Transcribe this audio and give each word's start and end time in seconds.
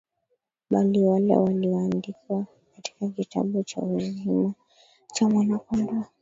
bali 0.69 1.01
wale 1.03 1.35
walioandikwa 1.37 2.45
katika 2.75 3.09
kitabu 3.09 3.63
cha 3.63 3.81
uzima 3.81 4.53
cha 5.13 5.29
Mwana 5.29 5.57
Kondoo 5.57 6.03